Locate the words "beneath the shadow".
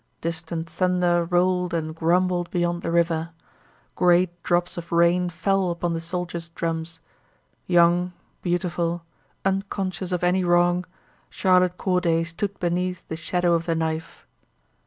12.59-13.53